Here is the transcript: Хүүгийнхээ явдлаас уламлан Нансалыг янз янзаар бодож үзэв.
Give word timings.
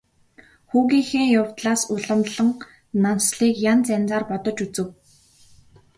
Хүүгийнхээ 0.69 1.25
явдлаас 1.41 1.81
уламлан 1.93 2.49
Нансалыг 3.03 3.55
янз 3.71 3.85
янзаар 3.95 4.23
бодож 4.29 4.57
үзэв. 4.65 4.87